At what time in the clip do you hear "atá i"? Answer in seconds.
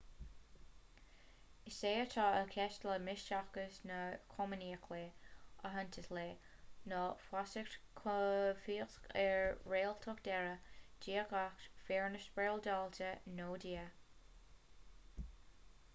2.03-2.45